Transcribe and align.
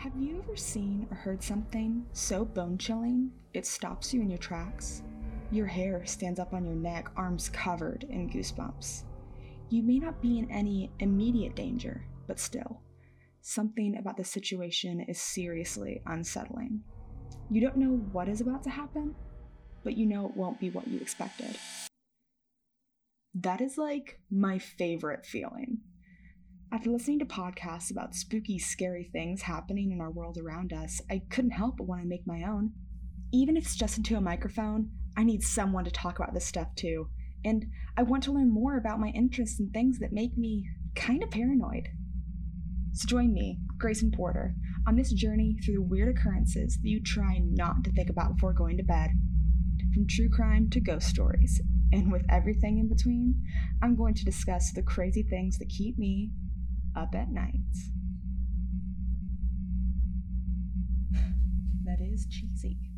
Have 0.00 0.16
you 0.16 0.42
ever 0.42 0.56
seen 0.56 1.06
or 1.10 1.14
heard 1.14 1.42
something 1.42 2.06
so 2.14 2.42
bone 2.42 2.78
chilling 2.78 3.30
it 3.52 3.66
stops 3.66 4.14
you 4.14 4.22
in 4.22 4.30
your 4.30 4.38
tracks? 4.38 5.02
Your 5.50 5.66
hair 5.66 6.06
stands 6.06 6.40
up 6.40 6.54
on 6.54 6.64
your 6.64 6.74
neck, 6.74 7.10
arms 7.16 7.50
covered 7.50 8.04
in 8.04 8.30
goosebumps. 8.30 9.02
You 9.68 9.82
may 9.82 9.98
not 9.98 10.22
be 10.22 10.38
in 10.38 10.50
any 10.50 10.90
immediate 11.00 11.54
danger, 11.54 12.02
but 12.26 12.40
still, 12.40 12.80
something 13.42 13.98
about 13.98 14.16
the 14.16 14.24
situation 14.24 15.00
is 15.00 15.20
seriously 15.20 16.00
unsettling. 16.06 16.80
You 17.50 17.60
don't 17.60 17.76
know 17.76 18.00
what 18.10 18.26
is 18.26 18.40
about 18.40 18.62
to 18.62 18.70
happen, 18.70 19.14
but 19.84 19.98
you 19.98 20.06
know 20.06 20.24
it 20.24 20.34
won't 20.34 20.58
be 20.58 20.70
what 20.70 20.88
you 20.88 20.98
expected. 20.98 21.58
That 23.34 23.60
is 23.60 23.76
like 23.76 24.18
my 24.30 24.58
favorite 24.58 25.26
feeling. 25.26 25.82
After 26.72 26.88
listening 26.88 27.18
to 27.18 27.24
podcasts 27.24 27.90
about 27.90 28.14
spooky, 28.14 28.56
scary 28.56 29.10
things 29.12 29.42
happening 29.42 29.90
in 29.90 30.00
our 30.00 30.12
world 30.12 30.38
around 30.38 30.72
us, 30.72 31.00
I 31.10 31.22
couldn't 31.28 31.50
help 31.50 31.78
but 31.78 31.88
want 31.88 32.00
to 32.02 32.08
make 32.08 32.24
my 32.28 32.44
own. 32.44 32.70
Even 33.32 33.56
if 33.56 33.64
it's 33.64 33.74
just 33.74 33.98
into 33.98 34.16
a 34.16 34.20
microphone, 34.20 34.88
I 35.16 35.24
need 35.24 35.42
someone 35.42 35.84
to 35.84 35.90
talk 35.90 36.20
about 36.20 36.32
this 36.32 36.46
stuff 36.46 36.68
too. 36.76 37.08
And 37.44 37.66
I 37.96 38.04
want 38.04 38.22
to 38.24 38.32
learn 38.32 38.54
more 38.54 38.76
about 38.76 39.00
my 39.00 39.08
interests 39.08 39.58
and 39.58 39.72
things 39.72 39.98
that 39.98 40.12
make 40.12 40.38
me 40.38 40.68
kind 40.94 41.24
of 41.24 41.30
paranoid. 41.32 41.88
So 42.92 43.08
join 43.08 43.32
me, 43.32 43.58
Grayson 43.76 44.12
Porter, 44.12 44.54
on 44.86 44.94
this 44.94 45.12
journey 45.12 45.56
through 45.64 45.74
the 45.74 45.82
weird 45.82 46.16
occurrences 46.16 46.78
that 46.80 46.88
you 46.88 47.02
try 47.02 47.40
not 47.42 47.82
to 47.82 47.92
think 47.92 48.10
about 48.10 48.36
before 48.36 48.52
going 48.52 48.76
to 48.76 48.84
bed. 48.84 49.10
From 49.92 50.06
true 50.06 50.28
crime 50.28 50.70
to 50.70 50.80
ghost 50.80 51.08
stories, 51.08 51.60
and 51.92 52.12
with 52.12 52.24
everything 52.28 52.78
in 52.78 52.88
between, 52.88 53.34
I'm 53.82 53.96
going 53.96 54.14
to 54.14 54.24
discuss 54.24 54.72
the 54.72 54.82
crazy 54.82 55.24
things 55.24 55.58
that 55.58 55.68
keep 55.68 55.98
me 55.98 56.30
up 56.96 57.14
at 57.14 57.30
night. 57.30 57.54
that 61.84 62.00
is 62.00 62.26
cheesy. 62.26 62.89